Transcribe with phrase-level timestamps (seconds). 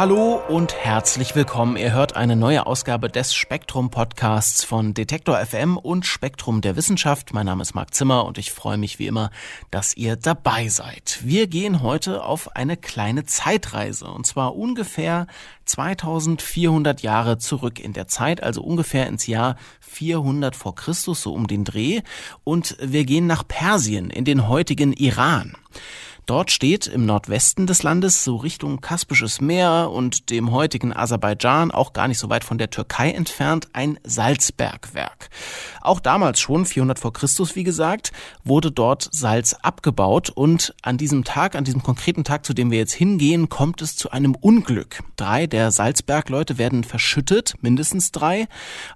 [0.00, 1.76] Hallo und herzlich willkommen.
[1.76, 7.34] Ihr hört eine neue Ausgabe des Spektrum Podcasts von Detektor FM und Spektrum der Wissenschaft.
[7.34, 9.30] Mein Name ist Marc Zimmer und ich freue mich wie immer,
[9.70, 11.18] dass ihr dabei seid.
[11.22, 15.26] Wir gehen heute auf eine kleine Zeitreise und zwar ungefähr
[15.66, 21.46] 2400 Jahre zurück in der Zeit, also ungefähr ins Jahr 400 vor Christus, so um
[21.46, 22.00] den Dreh.
[22.42, 25.58] Und wir gehen nach Persien in den heutigen Iran.
[26.26, 31.92] Dort steht im Nordwesten des Landes, so Richtung Kaspisches Meer und dem heutigen Aserbaidschan, auch
[31.92, 35.30] gar nicht so weit von der Türkei entfernt, ein Salzbergwerk.
[35.80, 38.12] Auch damals schon, 400 vor Christus, wie gesagt,
[38.44, 42.78] wurde dort Salz abgebaut und an diesem Tag, an diesem konkreten Tag, zu dem wir
[42.78, 45.02] jetzt hingehen, kommt es zu einem Unglück.
[45.16, 48.46] Drei der Salzbergleute werden verschüttet, mindestens drei,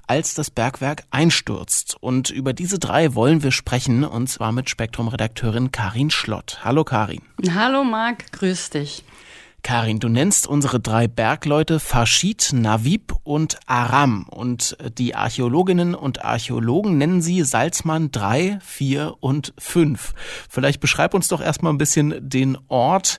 [0.06, 1.96] als das Bergwerk einstürzt.
[2.00, 6.60] Und über diese drei wollen wir sprechen, und zwar mit Spektrum-Redakteurin Karin Schlott.
[6.62, 7.13] Hallo Karin.
[7.54, 9.04] Hallo Marc, grüß dich.
[9.64, 14.24] Karin, du nennst unsere drei Bergleute Farshid, Navib und Aram.
[14.28, 20.12] Und die Archäologinnen und Archäologen nennen sie Salzmann 3, 4 und 5.
[20.50, 23.18] Vielleicht beschreib uns doch erstmal ein bisschen den Ort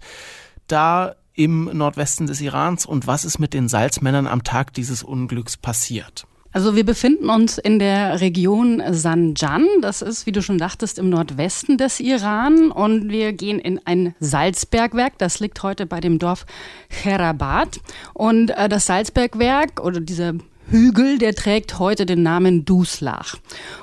[0.67, 5.57] da im Nordwesten des Irans und was ist mit den Salzmännern am Tag dieses Unglücks
[5.57, 6.27] passiert.
[6.55, 9.67] Also wir befinden uns in der Region Sanjan.
[9.81, 12.71] Das ist, wie du schon dachtest, im Nordwesten des Iran.
[12.71, 15.17] Und wir gehen in ein Salzbergwerk.
[15.17, 16.45] Das liegt heute bei dem Dorf
[16.87, 17.81] Cherabad.
[18.13, 20.35] Und äh, das Salzbergwerk oder dieser
[20.67, 23.37] Hügel, der trägt heute den Namen Duslach.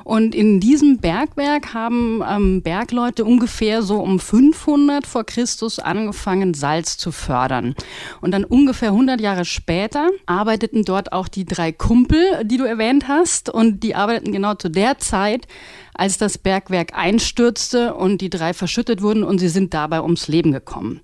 [0.04, 6.96] Und in diesem Bergwerk haben ähm, Bergleute ungefähr so um 500 vor Christus angefangen, Salz
[6.98, 7.74] zu fördern.
[8.20, 13.06] Und dann ungefähr 100 Jahre später arbeiteten dort auch die drei Kumpel, die du erwähnt
[13.06, 13.48] hast.
[13.48, 15.46] Und die arbeiteten genau zu der Zeit,
[15.94, 20.52] als das Bergwerk einstürzte und die drei verschüttet wurden und sie sind dabei ums Leben
[20.52, 21.00] gekommen.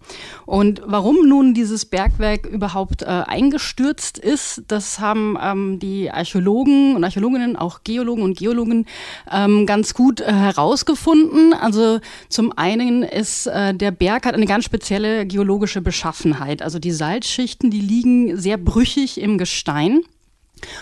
[0.47, 7.04] Und warum nun dieses Bergwerk überhaupt äh, eingestürzt ist, das haben ähm, die Archäologen und
[7.04, 8.87] Archäologinnen, auch Geologen und Geologen
[9.31, 11.53] ähm, ganz gut äh, herausgefunden.
[11.53, 16.62] Also zum einen ist äh, der Berg hat eine ganz spezielle geologische Beschaffenheit.
[16.62, 20.03] Also die Salzschichten, die liegen sehr brüchig im Gestein.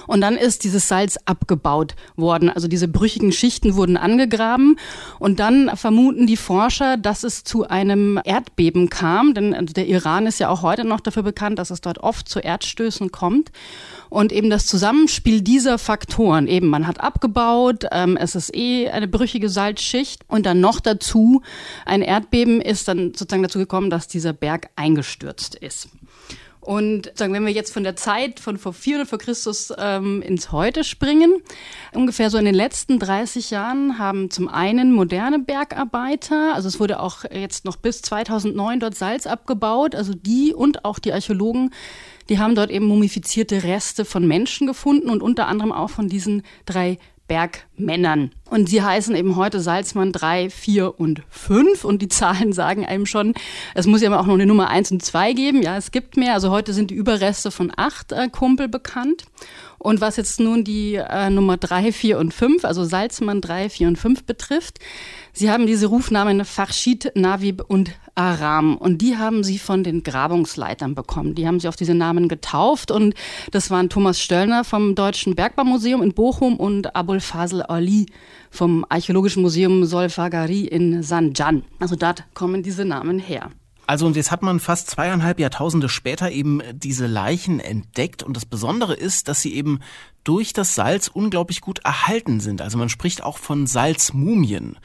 [0.06, 2.50] Und dann ist dieses Salz abgebaut worden.
[2.50, 4.78] Also diese brüchigen Schichten wurden angegraben.
[5.18, 9.34] Und dann vermuten die Forscher, dass es zu einem Erdbeben kam.
[9.34, 12.28] Denn also der Iran ist ja auch heute noch dafür bekannt, dass es dort oft
[12.28, 13.50] zu Erdstößen kommt.
[14.08, 19.08] Und eben das Zusammenspiel dieser Faktoren, eben man hat abgebaut, ähm, es ist eh eine
[19.08, 21.42] brüchige Salzschicht und dann noch dazu
[21.84, 25.88] ein Erdbeben ist dann sozusagen dazu gekommen, dass dieser Berg eingestürzt ist.
[26.66, 30.50] Und sagen, wenn wir jetzt von der Zeit von vor 400 vor Christus ähm, ins
[30.50, 31.36] Heute springen,
[31.94, 36.98] ungefähr so in den letzten 30 Jahren haben zum einen moderne Bergarbeiter, also es wurde
[36.98, 41.72] auch jetzt noch bis 2009 dort Salz abgebaut, also die und auch die Archäologen,
[42.28, 46.42] die haben dort eben mumifizierte Reste von Menschen gefunden und unter anderem auch von diesen
[46.64, 46.98] drei
[47.28, 48.30] Bergmännern.
[48.48, 51.84] Und sie heißen eben heute Salzmann 3, 4 und 5.
[51.84, 53.34] Und die Zahlen sagen einem schon,
[53.74, 55.62] es muss ja auch noch eine Nummer 1 und 2 geben.
[55.62, 56.34] Ja, es gibt mehr.
[56.34, 59.24] Also heute sind die Überreste von acht äh, Kumpel bekannt.
[59.86, 63.86] Und was jetzt nun die äh, Nummer 3, 4 und 5, also Salzmann 3, 4
[63.86, 64.80] und 5 betrifft,
[65.32, 68.76] sie haben diese Rufnamen Farshid, Navib und Aram.
[68.78, 71.36] Und die haben sie von den Grabungsleitern bekommen.
[71.36, 72.90] Die haben sie auf diese Namen getauft.
[72.90, 73.14] Und
[73.52, 78.06] das waren Thomas Stöllner vom Deutschen Bergbaumuseum in Bochum und Abul Fazl Ali
[78.50, 81.62] vom Archäologischen Museum Solfagari in Sanjan.
[81.78, 83.52] Also dort kommen diese Namen her.
[83.86, 88.44] Also und jetzt hat man fast zweieinhalb Jahrtausende später eben diese Leichen entdeckt und das
[88.44, 89.80] Besondere ist, dass sie eben
[90.24, 92.60] durch das Salz unglaublich gut erhalten sind.
[92.60, 94.78] Also man spricht auch von Salzmumien.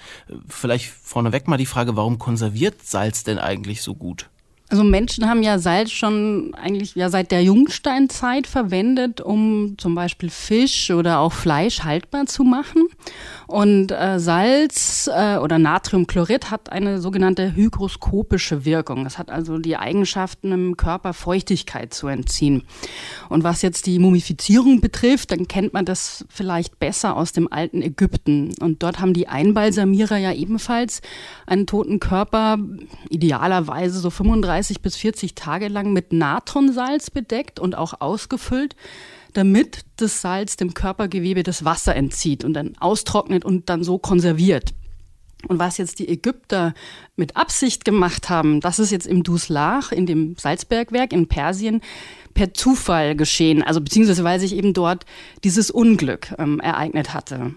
[0.48, 4.30] Vielleicht vorneweg mal die Frage, warum konserviert Salz denn eigentlich so gut?
[4.72, 10.30] Also Menschen haben ja Salz schon eigentlich ja seit der Jungsteinzeit verwendet, um zum Beispiel
[10.30, 12.88] Fisch oder auch Fleisch haltbar zu machen.
[13.48, 19.04] Und äh, Salz äh, oder Natriumchlorid hat eine sogenannte hygroskopische Wirkung.
[19.04, 22.64] Das hat also die Eigenschaften im Körper Feuchtigkeit zu entziehen.
[23.28, 27.82] Und was jetzt die Mumifizierung betrifft, dann kennt man das vielleicht besser aus dem alten
[27.82, 28.54] Ägypten.
[28.62, 31.02] Und dort haben die Einbalsamierer ja ebenfalls
[31.46, 32.58] einen toten Körper
[33.10, 38.76] idealerweise so 35 bis 40 Tage lang mit Natronsalz bedeckt und auch ausgefüllt
[39.34, 44.74] damit das Salz dem Körpergewebe das Wasser entzieht und dann austrocknet und dann so konserviert.
[45.48, 46.74] Und was jetzt die Ägypter
[47.16, 51.82] mit Absicht gemacht haben, das ist jetzt im Duslach, in dem Salzbergwerk in Persien,
[52.36, 53.64] per Zufall geschehen.
[53.64, 55.06] Also beziehungsweise weil sich eben dort
[55.44, 57.56] dieses Unglück ähm, ereignet hatte.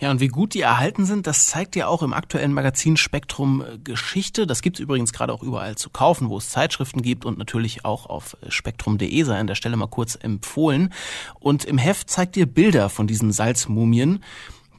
[0.00, 3.62] Ja, und wie gut die erhalten sind, das zeigt ja auch im aktuellen Magazin Spektrum
[3.62, 4.46] äh, Geschichte.
[4.46, 8.06] Das gibt's übrigens gerade auch überall zu kaufen, wo es Zeitschriften gibt und natürlich auch
[8.06, 10.92] auf äh, spektrum.de sei an der Stelle mal kurz empfohlen.
[11.38, 14.22] Und im Heft zeigt ihr Bilder von diesen Salzmumien.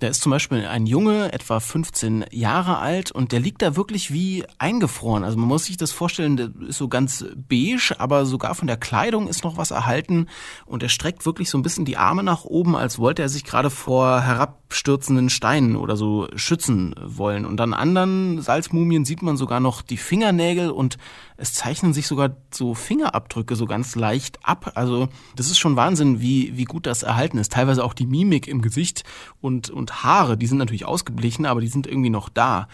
[0.03, 4.11] Da ist zum Beispiel ein Junge, etwa 15 Jahre alt, und der liegt da wirklich
[4.11, 5.23] wie eingefroren.
[5.23, 8.75] Also man muss sich das vorstellen, der ist so ganz beige, aber sogar von der
[8.75, 10.27] Kleidung ist noch was erhalten.
[10.65, 13.45] Und er streckt wirklich so ein bisschen die Arme nach oben, als wollte er sich
[13.45, 17.45] gerade vor herabstürzenden Steinen oder so schützen wollen.
[17.45, 20.97] Und an anderen Salzmumien sieht man sogar noch die Fingernägel und
[21.37, 24.73] es zeichnen sich sogar so Fingerabdrücke so ganz leicht ab.
[24.75, 27.53] Also das ist schon Wahnsinn, wie, wie gut das erhalten ist.
[27.53, 29.03] Teilweise auch die Mimik im Gesicht
[29.41, 32.67] und, und Haare, die sind natürlich ausgeblichen, aber die sind irgendwie noch da.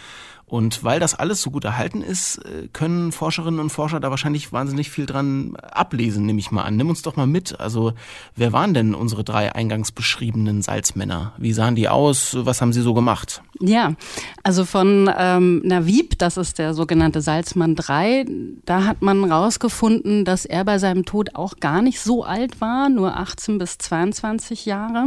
[0.50, 4.51] Und weil das alles so gut erhalten ist, äh, können Forscherinnen und Forscher da wahrscheinlich
[4.51, 6.75] wahnsinnig viel dran ablesen, nehme ich mal an.
[6.75, 7.60] Nimm uns doch mal mit.
[7.60, 7.94] Also,
[8.36, 11.34] wer waren denn unsere drei eingangs beschriebenen Salzmänner?
[11.38, 12.36] Wie sahen die aus?
[12.40, 13.44] Was haben sie so gemacht?
[13.60, 13.94] Ja,
[14.42, 18.25] also von ähm, Navib, das ist der sogenannte Salzmann 3,
[18.66, 22.90] da hat man rausgefunden, dass er bei seinem Tod auch gar nicht so alt war,
[22.90, 25.06] nur 18 bis 22 Jahre.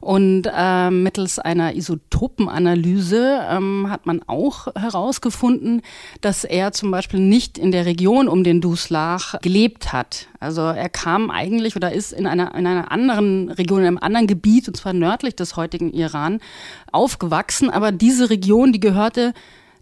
[0.00, 5.82] Und äh, mittels einer Isotopenanalyse ähm, hat man auch herausgefunden,
[6.20, 10.26] dass er zum Beispiel nicht in der Region um den Duslach gelebt hat.
[10.40, 14.26] Also er kam eigentlich oder ist in einer, in einer anderen Region, in einem anderen
[14.26, 16.40] Gebiet, und zwar nördlich des heutigen Iran,
[16.92, 17.70] aufgewachsen.
[17.70, 19.32] Aber diese Region, die gehörte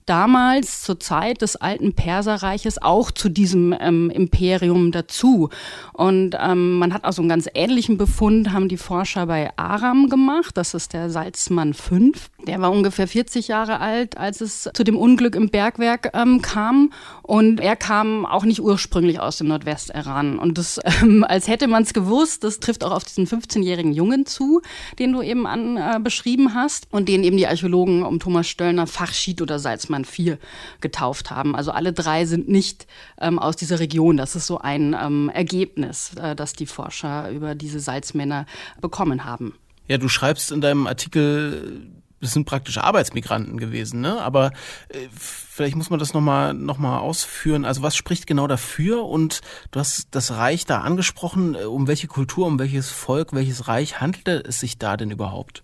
[0.06, 5.48] damals zur Zeit des alten Perserreiches auch zu diesem ähm, Imperium dazu.
[5.92, 10.08] Und ähm, man hat auch so einen ganz ähnlichen Befund, haben die Forscher bei Aram
[10.08, 10.56] gemacht.
[10.56, 12.30] Das ist der Salzmann 5.
[12.46, 16.92] Der war ungefähr 40 Jahre alt, als es zu dem Unglück im Bergwerk ähm, kam.
[17.22, 20.38] Und er kam auch nicht ursprünglich aus dem Nordwest-Iran.
[20.38, 24.26] Und das, ähm, als hätte man es gewusst, das trifft auch auf diesen 15-jährigen Jungen
[24.26, 24.60] zu,
[24.98, 28.86] den du eben an, äh, beschrieben hast und den eben die Archäologen um Thomas Stöllner
[28.86, 30.38] Fachschied oder Salzmann 4
[30.80, 31.54] getauft haben.
[31.54, 32.88] Also alle drei sind nicht
[33.20, 34.16] ähm, aus dieser Region.
[34.16, 38.46] Das ist so ein ähm, Ergebnis, äh, das die Forscher über diese Salzmänner
[38.80, 39.54] bekommen haben.
[39.86, 41.92] Ja, du schreibst in deinem Artikel
[42.24, 44.20] das sind praktisch Arbeitsmigranten gewesen, ne?
[44.22, 44.50] Aber
[44.88, 47.64] äh, vielleicht muss man das nochmal noch mal ausführen.
[47.64, 49.04] Also was spricht genau dafür?
[49.04, 51.54] Und du hast das Reich da angesprochen.
[51.54, 55.62] Äh, um welche Kultur, um welches Volk, welches Reich handelte es sich da denn überhaupt?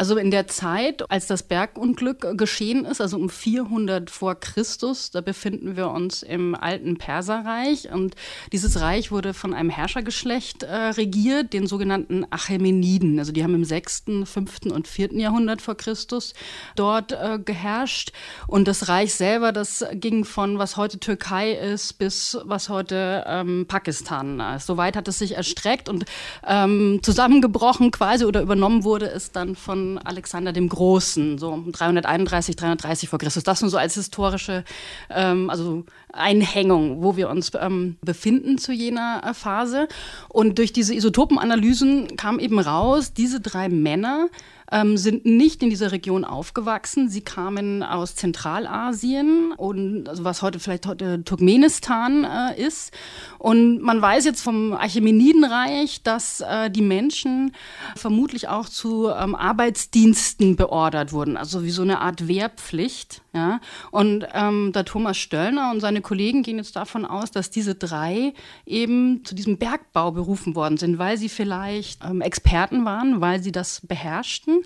[0.00, 5.20] Also in der Zeit, als das Bergunglück geschehen ist, also um 400 vor Christus, da
[5.20, 8.14] befinden wir uns im alten Perserreich und
[8.50, 13.18] dieses Reich wurde von einem Herrschergeschlecht äh, regiert, den sogenannten Achämeniden.
[13.18, 14.72] Also die haben im 6., 5.
[14.72, 15.12] und 4.
[15.18, 16.32] Jahrhundert vor Christus
[16.76, 18.12] dort äh, geherrscht
[18.46, 23.66] und das Reich selber, das ging von was heute Türkei ist bis was heute ähm,
[23.68, 24.64] Pakistan ist.
[24.64, 26.06] Soweit hat es sich erstreckt und
[26.46, 33.08] ähm, zusammengebrochen quasi oder übernommen wurde es dann von Alexander dem Großen, so 331, 330
[33.08, 33.44] vor Christus.
[33.44, 34.64] Das nur so als historische
[35.10, 39.88] ähm, also Einhängung, wo wir uns ähm, befinden zu jener äh, Phase.
[40.28, 44.28] Und durch diese Isotopenanalysen kam eben raus, diese drei Männer
[44.72, 47.08] ähm, sind nicht in dieser Region aufgewachsen.
[47.08, 52.92] Sie kamen aus Zentralasien und also was heute vielleicht heute Turkmenistan äh, ist.
[53.38, 57.52] Und man weiß jetzt vom Achämenidenreich, dass äh, die Menschen
[57.96, 63.22] vermutlich auch zu ähm, Arbeitsdiensten beordert wurden, also wie so eine Art Wehrpflicht.
[63.32, 63.60] Ja?
[63.90, 68.34] Und ähm, der Thomas Stöllner und seine Kollegen gehen jetzt davon aus, dass diese drei
[68.66, 73.52] eben zu diesem Bergbau berufen worden sind, weil sie vielleicht ähm, Experten waren, weil sie
[73.52, 74.59] das beherrschten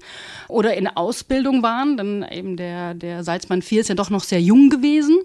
[0.49, 1.97] oder in Ausbildung waren.
[1.97, 5.19] Dann eben der, der Salzmann 4 ist ja doch noch sehr jung gewesen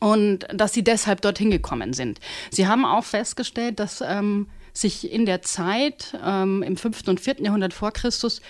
[0.00, 2.18] und dass sie deshalb dorthin gekommen sind.
[2.50, 7.06] Sie haben auch festgestellt, dass ähm, sich in der Zeit ähm, im 5.
[7.06, 7.42] und 4.
[7.42, 8.40] Jahrhundert vor Christus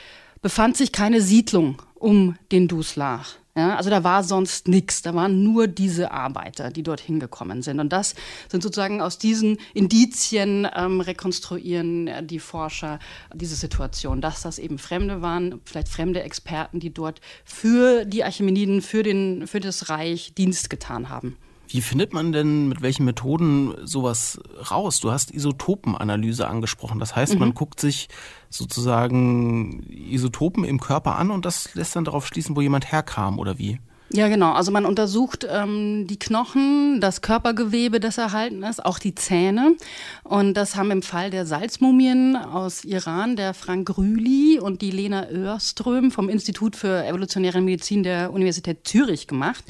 [0.40, 3.36] befand sich keine Siedlung um den Duslach.
[3.54, 7.80] Ja, also da war sonst nichts, da waren nur diese Arbeiter, die dorthin gekommen sind.
[7.80, 8.14] Und das
[8.48, 12.98] sind sozusagen aus diesen Indizien ähm, rekonstruieren die Forscher
[13.34, 18.80] diese Situation, dass das eben Fremde waren, vielleicht fremde Experten, die dort für die Archimeniden,
[18.80, 21.36] für, den, für das Reich Dienst getan haben.
[21.72, 25.00] Wie findet man denn mit welchen Methoden sowas raus?
[25.00, 26.98] Du hast Isotopenanalyse angesprochen.
[26.98, 27.40] Das heißt, mhm.
[27.40, 28.08] man guckt sich
[28.50, 33.58] sozusagen Isotopen im Körper an und das lässt dann darauf schließen, wo jemand herkam oder
[33.58, 33.80] wie?
[34.14, 34.52] Ja, genau.
[34.52, 39.74] Also man untersucht ähm, die Knochen, das Körpergewebe, das erhalten ist, auch die Zähne.
[40.22, 45.30] Und das haben im Fall der Salzmumien aus Iran der Frank Rühli und die Lena
[45.30, 49.64] Örström vom Institut für evolutionäre Medizin der Universität Zürich gemacht.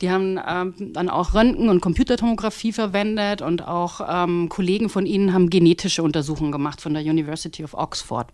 [0.00, 5.32] Die haben ähm, dann auch Röntgen- und Computertomographie verwendet und auch ähm, Kollegen von ihnen
[5.32, 8.28] haben genetische Untersuchungen gemacht von der University of Oxford.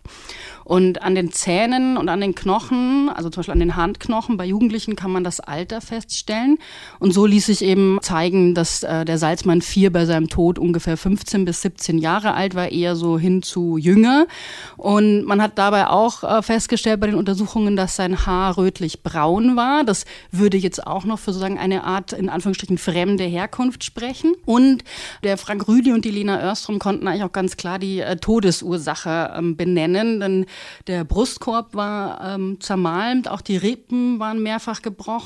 [0.63, 4.45] Und an den Zähnen und an den Knochen, also zum Beispiel an den Handknochen bei
[4.45, 6.57] Jugendlichen kann man das Alter feststellen.
[6.99, 10.97] Und so ließ sich eben zeigen, dass äh, der Salzmann IV bei seinem Tod ungefähr
[10.97, 14.27] 15 bis 17 Jahre alt war, eher so hin zu jünger.
[14.75, 19.85] Und man hat dabei auch äh, festgestellt bei den Untersuchungen, dass sein Haar rötlich-braun war.
[19.85, 24.33] Das würde jetzt auch noch für sozusagen eine Art, in Anführungsstrichen, fremde Herkunft sprechen.
[24.45, 24.83] Und
[25.23, 29.33] der Frank Rüdi und die Lena Örstrom konnten eigentlich auch ganz klar die äh, Todesursache
[29.37, 30.45] ähm, benennen, denn
[30.87, 34.81] der Brustkorb war ähm, zermalmt, auch die Rippen waren mehrfach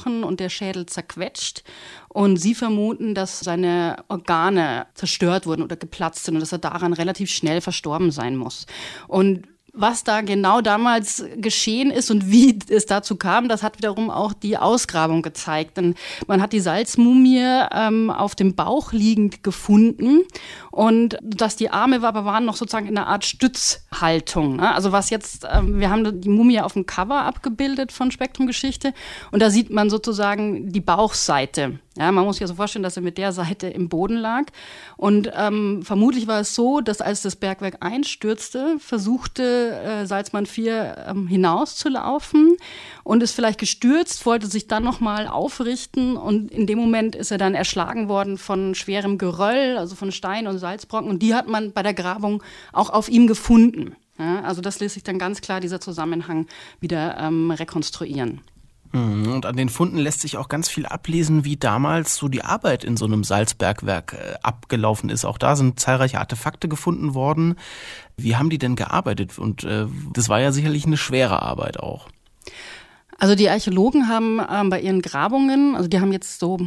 [0.10, 1.64] gebrochen und der Schädel zerquetscht.
[2.08, 6.94] Und sie vermuten, dass seine Organe zerstört wurden oder geplatzt sind und dass er daran
[6.94, 8.66] relativ schnell verstorben sein muss.
[9.08, 9.48] Und
[9.80, 14.34] was da genau damals geschehen ist und wie es dazu kam, das hat wiederum auch
[14.34, 15.78] die Ausgrabung gezeigt.
[15.78, 15.96] Denn
[16.28, 20.22] man hat die Salzmumie ähm, auf dem Bauch liegend gefunden
[20.72, 24.58] und dass die Arme aber waren noch sozusagen in einer Art Stützhaltung.
[24.58, 24.74] Ne?
[24.74, 28.94] Also was jetzt, ähm, wir haben die Mumie auf dem Cover abgebildet von Spektrumgeschichte
[29.32, 31.80] und da sieht man sozusagen die Bauchseite.
[32.00, 34.46] Ja, man muss sich also vorstellen, dass er mit der Seite im Boden lag.
[34.96, 41.08] Und ähm, vermutlich war es so, dass als das Bergwerk einstürzte, versuchte äh, Salzmann 4
[41.10, 42.56] ähm, hinauszulaufen
[43.04, 47.38] und ist vielleicht gestürzt, wollte sich dann nochmal aufrichten und in dem Moment ist er
[47.38, 51.10] dann erschlagen worden von schwerem Geröll, also von Stein und Salzbrocken.
[51.10, 52.42] Und die hat man bei der Grabung
[52.72, 53.98] auch auf ihm gefunden.
[54.18, 56.48] Ja, also das lässt sich dann ganz klar dieser Zusammenhang
[56.80, 58.40] wieder ähm, rekonstruieren.
[58.92, 62.44] Mhm, und an den Funden lässt sich auch ganz viel ablesen, wie damals so die
[62.44, 65.26] Arbeit in so einem Salzbergwerk äh, abgelaufen ist.
[65.26, 67.56] Auch da sind zahlreiche Artefakte gefunden worden.
[68.18, 69.38] Wie haben die denn gearbeitet?
[69.38, 72.08] Und äh, das war ja sicherlich eine schwere Arbeit auch.
[73.20, 76.58] Also die Archäologen haben ähm, bei ihren Grabungen, also die haben jetzt so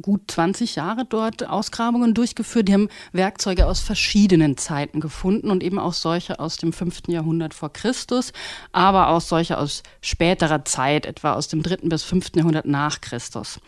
[0.00, 2.68] gut 20 Jahre dort Ausgrabungen durchgeführt.
[2.68, 7.08] Die haben Werkzeuge aus verschiedenen Zeiten gefunden und eben auch solche aus dem 5.
[7.08, 8.32] Jahrhundert vor Christus,
[8.72, 11.88] aber auch solche aus späterer Zeit, etwa aus dem 3.
[11.88, 12.30] bis 5.
[12.36, 13.60] Jahrhundert nach Christus.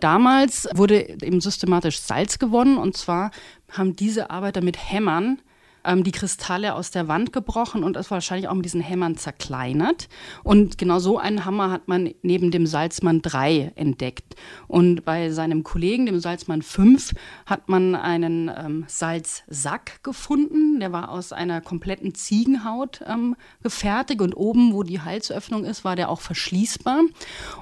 [0.00, 3.30] Damals wurde eben systematisch Salz gewonnen und zwar
[3.70, 5.40] haben diese Arbeiter mit Hämmern
[5.84, 10.08] ähm, die Kristalle aus der Wand gebrochen und es wahrscheinlich auch mit diesen Hämmern zerkleinert.
[10.42, 14.36] Und genau so einen Hammer hat man neben dem Salzmann 3 entdeckt.
[14.68, 17.14] Und bei seinem Kollegen, dem Salzmann 5,
[17.46, 20.80] hat man einen ähm, Salzsack gefunden.
[20.80, 25.96] Der war aus einer kompletten Ziegenhaut ähm, gefertigt und oben, wo die Halsöffnung ist, war
[25.96, 27.02] der auch verschließbar.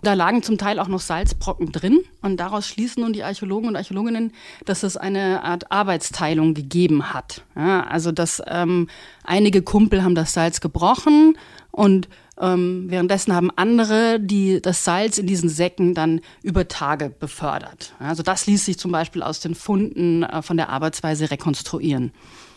[0.03, 2.01] Da lagen zum Teil auch noch Salzbrocken drin.
[2.23, 4.33] Und daraus schließen nun die Archäologen und Archäologinnen,
[4.65, 7.45] dass es eine Art Arbeitsteilung gegeben hat.
[7.57, 8.89] Ja, also also dass ähm,
[9.23, 11.37] einige Kumpel haben das Salz gebrochen
[11.71, 12.09] und
[12.41, 17.93] ähm, währenddessen haben andere die das Salz in diesen Säcken dann über Tage befördert.
[17.99, 22.13] Also das ließ sich zum Beispiel aus den Funden äh, von der Arbeitsweise rekonstruieren.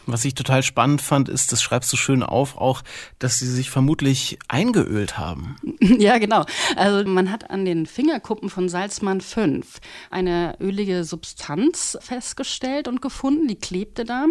[0.08, 2.81] Was ich total spannend fand, ist, das schreibst du schön auf, auch,
[3.20, 5.55] dass sie sich vermutlich eingeölt haben.
[6.01, 6.46] Ja, genau.
[6.77, 9.79] Also man hat an den Fingerkuppen von Salzmann 5
[10.10, 14.25] eine ölige Substanz festgestellt und gefunden, die klebte da.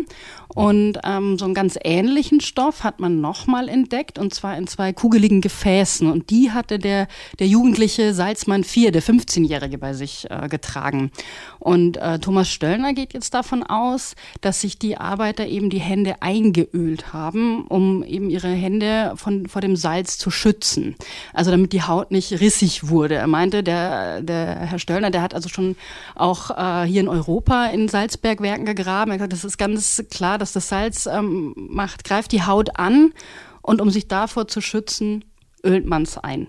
[0.48, 4.92] Und ähm, so einen ganz ähnlichen Stoff hat man nochmal entdeckt, und zwar in zwei
[4.92, 6.10] kugeligen Gefäßen.
[6.10, 7.08] Und die hatte der,
[7.38, 11.10] der jugendliche Salzmann 4, der 15-Jährige, bei sich äh, getragen.
[11.58, 16.22] Und äh, Thomas Stöllner geht jetzt davon aus, dass sich die Arbeiter eben die Hände
[16.22, 20.96] eingeölt haben, um eben ihre Hände von, vor dem Salz zu schützen.
[21.34, 23.16] Also damit die Haut nicht rissig wurde.
[23.16, 25.76] Er meinte, der, der Herr Stöllner, der hat also schon
[26.14, 29.10] auch äh, hier in Europa in Salzbergwerken gegraben.
[29.10, 32.78] Er hat gesagt, das ist ganz klar, dass das Salz ähm, macht, greift die Haut
[32.78, 33.12] an
[33.60, 35.24] und um sich davor zu schützen,
[35.62, 36.48] ölt man es ein.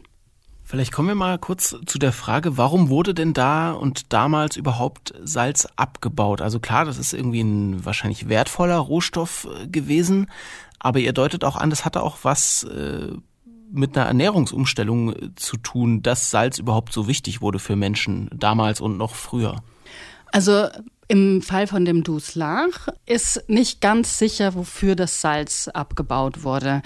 [0.71, 5.13] Vielleicht kommen wir mal kurz zu der Frage, warum wurde denn da und damals überhaupt
[5.21, 6.39] Salz abgebaut?
[6.39, 10.27] Also klar, das ist irgendwie ein wahrscheinlich wertvoller Rohstoff äh, gewesen,
[10.79, 13.09] aber ihr deutet auch an, das hatte auch was äh,
[13.69, 18.79] mit einer Ernährungsumstellung äh, zu tun, dass Salz überhaupt so wichtig wurde für Menschen damals
[18.79, 19.57] und noch früher.
[20.31, 20.69] Also
[21.11, 26.81] im Fall von dem Duslach ist nicht ganz sicher, wofür das Salz abgebaut wurde.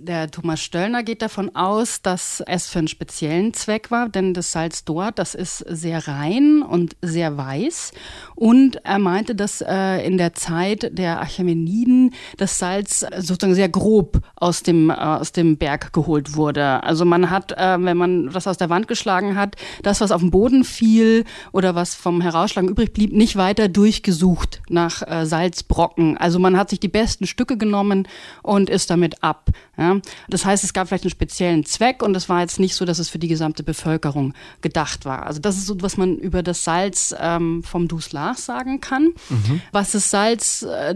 [0.00, 4.52] Der Thomas Stöllner geht davon aus, dass es für einen speziellen Zweck war, denn das
[4.52, 7.90] Salz dort, das ist sehr rein und sehr weiß.
[8.36, 14.20] Und er meinte, dass äh, in der Zeit der Achämeniden das Salz sozusagen sehr grob
[14.36, 16.84] aus dem, äh, aus dem Berg geholt wurde.
[16.84, 20.20] Also man hat, äh, wenn man was aus der Wand geschlagen hat, das, was auf
[20.20, 26.16] den Boden fiel oder was vom Herausschlagen übrig blieb, nicht weiter durchgesucht nach äh, Salzbrocken.
[26.16, 28.06] Also man hat sich die besten Stücke genommen
[28.44, 29.50] und ist damit ab.
[29.78, 30.00] Ja?
[30.28, 32.98] Das heißt, es gab vielleicht einen speziellen Zweck und es war jetzt nicht so, dass
[32.98, 35.24] es für die gesamte Bevölkerung gedacht war.
[35.24, 39.14] Also das ist so, was man über das Salz ähm, vom Duslach sagen kann.
[39.28, 39.60] Mhm.
[39.70, 40.94] Was das Salz äh,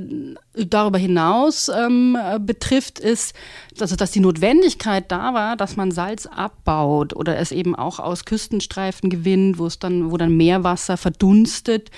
[0.55, 3.35] darüber hinaus ähm, betrifft, ist,
[3.81, 8.25] also dass die Notwendigkeit da war, dass man Salz abbaut oder es eben auch aus
[8.25, 11.91] Küstenstreifen gewinnt, wo es dann, wo dann Meerwasser verdunstet,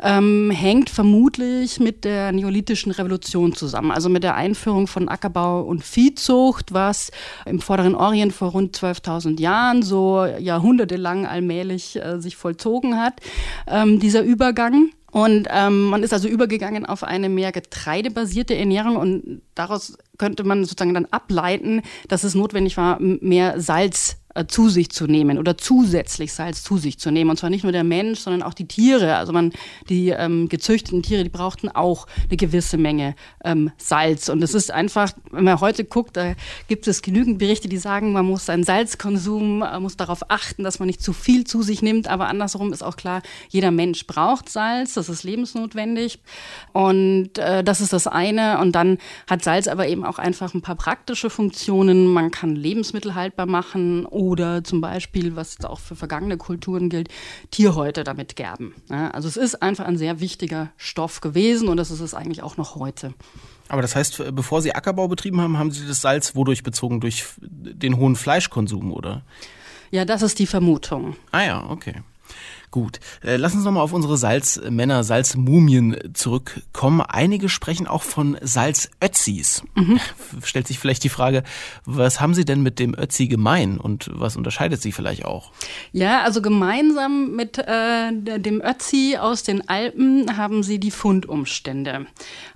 [0.00, 5.82] ähm, hängt vermutlich mit der neolithischen Revolution zusammen, also mit der Einführung von Ackerbau und
[5.82, 7.10] Viehzucht, was
[7.44, 13.14] im Vorderen Orient vor rund 12.000 Jahren so jahrhundertelang allmählich äh, sich vollzogen hat,
[13.66, 14.90] ähm, dieser Übergang.
[15.12, 20.64] Und ähm, man ist also übergegangen auf eine mehr getreidebasierte Ernährung und daraus könnte man
[20.64, 25.56] sozusagen dann ableiten, dass es notwendig war, mehr Salz äh, zu sich zu nehmen oder
[25.56, 27.30] zusätzlich Salz zu sich zu nehmen.
[27.30, 29.16] Und zwar nicht nur der Mensch, sondern auch die Tiere.
[29.16, 29.52] Also man,
[29.88, 33.14] die ähm, gezüchteten Tiere, die brauchten auch eine gewisse Menge
[33.44, 34.28] ähm, Salz.
[34.28, 36.34] Und es ist einfach, wenn man heute guckt, da
[36.68, 40.78] gibt es genügend Berichte, die sagen, man muss seinen Salzkonsum, äh, muss darauf achten, dass
[40.78, 42.08] man nicht zu viel zu sich nimmt.
[42.08, 46.20] Aber andersrum ist auch klar, jeder Mensch braucht Salz, das ist lebensnotwendig.
[46.72, 48.58] Und äh, das ist das eine.
[48.58, 52.06] Und dann hat Salz aber eben auch einfach ein paar praktische Funktionen.
[52.06, 57.08] Man kann Lebensmittel haltbar machen oder zum Beispiel, was auch für vergangene Kulturen gilt,
[57.52, 58.74] Tierhäute damit gerben.
[58.90, 62.42] Ja, also es ist einfach ein sehr wichtiger Stoff gewesen und das ist es eigentlich
[62.42, 63.14] auch noch heute.
[63.68, 67.00] Aber das heißt, bevor Sie Ackerbau betrieben haben, haben Sie das Salz wodurch bezogen?
[67.00, 69.22] Durch den hohen Fleischkonsum, oder?
[69.92, 71.16] Ja, das ist die Vermutung.
[71.30, 72.02] Ah ja, okay.
[72.70, 77.00] Gut, äh, lass uns nochmal auf unsere Salzmänner, Salzmumien zurückkommen.
[77.00, 79.62] Einige sprechen auch von Salzötzis.
[79.74, 80.00] Mhm.
[80.42, 81.42] Stellt sich vielleicht die Frage,
[81.84, 85.52] was haben Sie denn mit dem Ötzi gemein und was unterscheidet sie vielleicht auch?
[85.92, 92.06] Ja, also gemeinsam mit äh, dem Ötzi aus den Alpen haben sie die Fundumstände.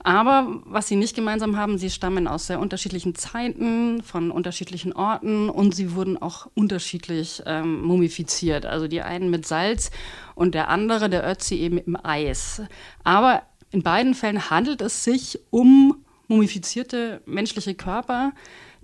[0.02, 5.48] Aber was sie nicht gemeinsam haben, sie stammen aus sehr unterschiedlichen Zeiten, von unterschiedlichen Orten
[5.48, 8.66] und sie wurden auch unterschiedlich ähm, mumifiziert.
[8.66, 9.90] Also die einen mit Salz
[10.34, 12.62] und der andere, der Ötzi, eben im Eis.
[13.04, 18.32] Aber in beiden Fällen handelt es sich um mumifizierte menschliche Körper,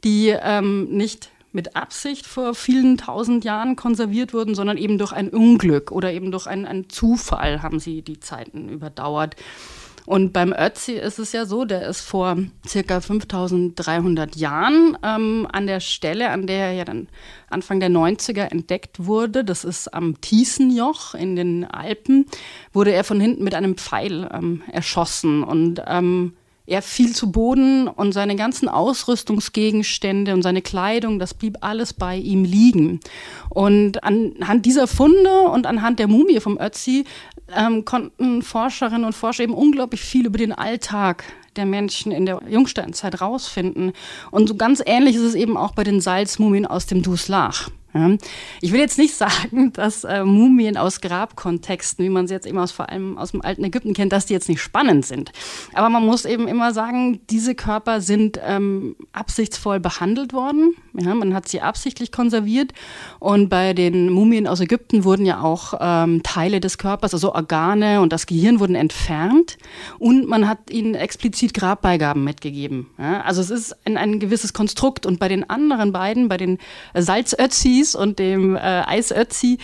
[0.05, 5.31] die ähm, nicht mit Absicht vor vielen tausend Jahren konserviert wurden, sondern eben durch ein
[5.31, 9.37] Unglück oder eben durch einen Zufall haben sie die Zeiten überdauert.
[10.07, 15.66] Und beim Ötzi ist es ja so, der ist vor circa 5300 Jahren ähm, an
[15.66, 17.09] der Stelle, an der er ja dann
[17.51, 22.27] Anfang der 90er entdeckt wurde, das ist am Thiesenjoch in den Alpen,
[22.73, 25.42] wurde er von hinten mit einem Pfeil ähm, erschossen.
[25.42, 26.35] Und ähm,
[26.67, 32.17] er fiel zu Boden und seine ganzen Ausrüstungsgegenstände und seine Kleidung, das blieb alles bei
[32.17, 33.01] ihm liegen.
[33.51, 37.05] Und anhand dieser Funde und anhand der Mumie vom Ötzi
[37.57, 41.25] ähm, konnten Forscherinnen und Forscher eben unglaublich viel über den Alltag
[41.55, 43.93] der Menschen in der Jungsteinzeit rausfinden.
[44.31, 47.71] Und so ganz ähnlich ist es eben auch bei den Salzmumien aus dem Duslach.
[48.61, 52.59] Ich will jetzt nicht sagen, dass äh, Mumien aus Grabkontexten, wie man sie jetzt eben
[52.59, 55.33] aus, vor allem aus dem alten Ägypten kennt, dass die jetzt nicht spannend sind.
[55.75, 60.75] Aber man muss eben immer sagen, diese Körper sind ähm, absichtsvoll behandelt worden.
[60.95, 62.73] Ja, man hat sie absichtlich konserviert.
[63.19, 68.01] Und bei den Mumien aus Ägypten wurden ja auch ähm, Teile des Körpers, also Organe
[68.01, 69.59] und das Gehirn wurden entfernt.
[69.99, 72.89] Und man hat ihnen explizit Grabbeigaben mitgegeben.
[72.99, 75.07] Ja, also es ist ein, ein gewisses Konstrukt.
[75.07, 76.59] Und bei den anderen beiden, bei den
[76.95, 79.59] Salzötzis, Ötzis und dem äh, Eis Ötzi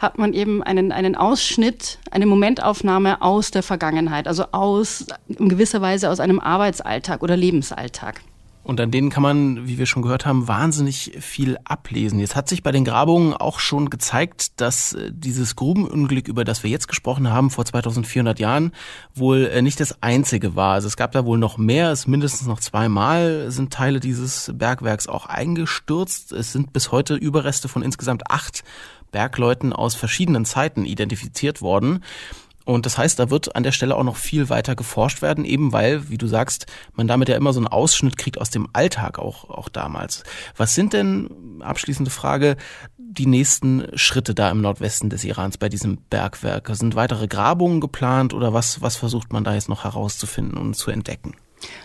[0.00, 5.80] hat man eben einen, einen Ausschnitt, eine Momentaufnahme aus der Vergangenheit, also aus, in gewisser
[5.80, 8.20] Weise aus einem Arbeitsalltag oder Lebensalltag.
[8.68, 12.18] Und an denen kann man, wie wir schon gehört haben, wahnsinnig viel ablesen.
[12.18, 16.62] Jetzt hat sich bei den Grabungen auch schon gezeigt, dass äh, dieses Grubenunglück, über das
[16.62, 18.72] wir jetzt gesprochen haben, vor 2400 Jahren,
[19.14, 20.74] wohl äh, nicht das einzige war.
[20.74, 25.06] Also es gab da wohl noch mehr, es mindestens noch zweimal sind Teile dieses Bergwerks
[25.06, 26.32] auch eingestürzt.
[26.32, 28.64] Es sind bis heute Überreste von insgesamt acht
[29.12, 32.04] Bergleuten aus verschiedenen Zeiten identifiziert worden.
[32.68, 35.72] Und das heißt, da wird an der Stelle auch noch viel weiter geforscht werden, eben
[35.72, 39.18] weil, wie du sagst, man damit ja immer so einen Ausschnitt kriegt aus dem Alltag
[39.18, 40.22] auch, auch damals.
[40.54, 42.58] Was sind denn, abschließende Frage,
[42.98, 46.68] die nächsten Schritte da im Nordwesten des Irans bei diesem Bergwerk?
[46.74, 50.90] Sind weitere Grabungen geplant oder was, was versucht man da jetzt noch herauszufinden und zu
[50.90, 51.36] entdecken?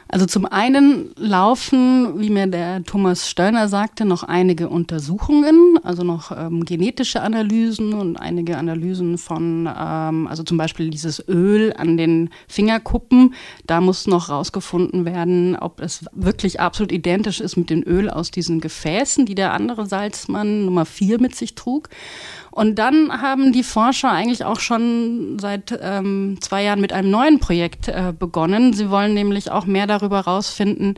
[0.08, 6.32] Also zum einen laufen, wie mir der Thomas Stöllner sagte, noch einige Untersuchungen, also noch
[6.32, 12.30] ähm, genetische Analysen und einige Analysen von, ähm, also zum Beispiel dieses Öl an den
[12.48, 13.34] Fingerkuppen.
[13.66, 18.30] Da muss noch rausgefunden werden, ob es wirklich absolut identisch ist mit dem Öl aus
[18.30, 21.90] diesen Gefäßen, die der andere Salzmann Nummer 4 mit sich trug.
[22.54, 27.40] Und dann haben die Forscher eigentlich auch schon seit ähm, zwei Jahren mit einem neuen
[27.40, 28.74] Projekt äh, begonnen.
[28.74, 30.94] Sie wollen nämlich auch mehr darüber herausfinden,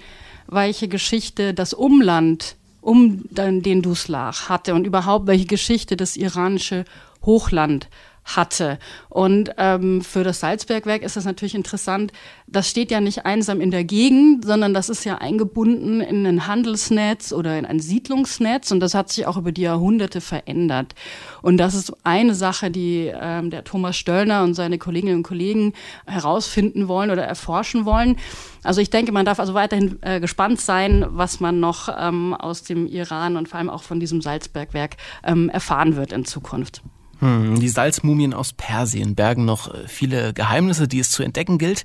[0.47, 6.83] welche Geschichte das Umland um den Duslach hatte und überhaupt welche Geschichte das iranische
[7.25, 7.87] Hochland
[8.25, 8.79] hatte.
[9.09, 12.11] Und ähm, für das Salzbergwerk ist das natürlich interessant.
[12.47, 16.47] Das steht ja nicht einsam in der Gegend, sondern das ist ja eingebunden in ein
[16.47, 20.95] Handelsnetz oder in ein Siedlungsnetz und das hat sich auch über die Jahrhunderte verändert.
[21.41, 25.73] Und das ist eine Sache, die ähm, der Thomas Stöllner und seine Kolleginnen und Kollegen
[26.07, 28.17] herausfinden wollen oder erforschen wollen.
[28.63, 32.63] Also ich denke, man darf also weiterhin äh, gespannt sein, was man noch ähm, aus
[32.63, 36.81] dem Iran und vor allem auch von diesem Salzbergwerk ähm, erfahren wird in Zukunft.
[37.19, 41.83] Hm, die Salzmumien aus Persien bergen noch äh, viele Geheimnisse, die es zu entdecken gilt.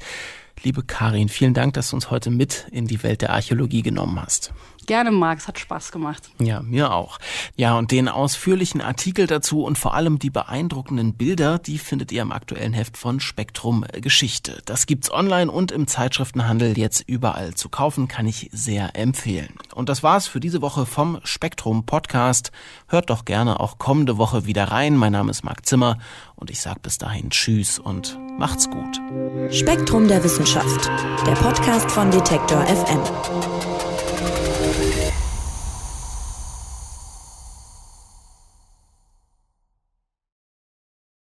[0.63, 4.21] Liebe Karin, vielen Dank, dass du uns heute mit in die Welt der Archäologie genommen
[4.21, 4.53] hast.
[4.87, 6.31] Gerne, Max, hat Spaß gemacht.
[6.39, 7.19] Ja, mir auch.
[7.57, 12.23] Ja, und den ausführlichen Artikel dazu und vor allem die beeindruckenden Bilder, die findet ihr
[12.23, 14.63] im aktuellen Heft von Spektrum Geschichte.
[14.65, 19.55] Das gibt's online und im Zeitschriftenhandel jetzt überall zu kaufen, kann ich sehr empfehlen.
[19.75, 22.51] Und das war's für diese Woche vom Spektrum Podcast.
[22.89, 24.97] Hört doch gerne auch kommende Woche wieder rein.
[24.97, 25.99] Mein Name ist Marc Zimmer
[26.35, 29.01] und ich sag bis dahin Tschüss und macht's gut.
[29.51, 30.91] Spektrum der Wissenschaft,
[31.27, 33.70] der Podcast von Detektor FM.